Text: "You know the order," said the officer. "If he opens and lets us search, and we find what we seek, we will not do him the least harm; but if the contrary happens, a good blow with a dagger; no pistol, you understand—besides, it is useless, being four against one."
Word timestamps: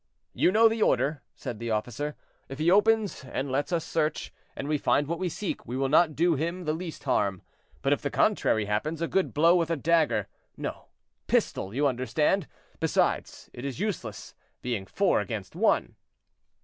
"You 0.33 0.51
know 0.51 0.67
the 0.67 0.81
order," 0.81 1.21
said 1.35 1.59
the 1.59 1.69
officer. 1.69 2.15
"If 2.49 2.57
he 2.57 2.71
opens 2.71 3.23
and 3.23 3.51
lets 3.51 3.71
us 3.71 3.85
search, 3.85 4.33
and 4.55 4.67
we 4.67 4.79
find 4.79 5.05
what 5.07 5.19
we 5.19 5.29
seek, 5.29 5.67
we 5.67 5.77
will 5.77 5.89
not 5.89 6.15
do 6.15 6.33
him 6.33 6.63
the 6.65 6.73
least 6.73 7.03
harm; 7.03 7.43
but 7.83 7.93
if 7.93 8.01
the 8.01 8.09
contrary 8.09 8.65
happens, 8.65 9.03
a 9.03 9.07
good 9.07 9.31
blow 9.31 9.55
with 9.55 9.69
a 9.69 9.75
dagger; 9.77 10.27
no 10.57 10.87
pistol, 11.27 11.71
you 11.71 11.85
understand—besides, 11.85 13.51
it 13.53 13.63
is 13.63 13.79
useless, 13.79 14.33
being 14.63 14.87
four 14.87 15.21
against 15.21 15.55
one." 15.55 15.95